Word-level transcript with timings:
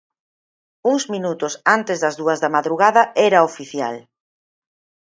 Uns 0.91 1.03
minutos 1.15 1.53
antes 1.75 1.97
das 2.03 2.17
dúas 2.21 2.39
da 2.43 2.53
madrugada 2.57 3.01
era 3.27 3.45
oficial. 3.49 3.95